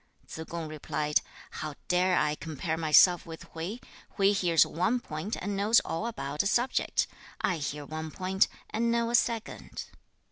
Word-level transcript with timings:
2. 0.27 0.45
Tsze 0.45 0.49
kung 0.49 0.67
replied, 0.67 1.21
'How 1.51 1.75
dare 1.87 2.17
I 2.17 2.33
compare 2.33 2.75
myself 2.75 3.27
with 3.27 3.43
Hui? 3.53 3.77
Hui 4.17 4.31
hears 4.31 4.65
one 4.65 4.99
point 4.99 5.37
and 5.39 5.55
knows 5.55 5.79
all 5.81 6.07
about 6.07 6.41
a 6.41 6.47
subject; 6.47 7.05
I 7.39 7.57
hear 7.57 7.85
one 7.85 8.09
point, 8.09 8.47
and 8.71 8.89
know 8.89 9.11
a 9.11 9.13
second.' 9.15 9.85